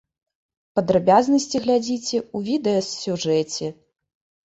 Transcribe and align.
Падрабязнасці 0.79 1.63
глядзіце 1.67 2.17
ў 2.23 2.37
відэасюжэце. 2.51 3.75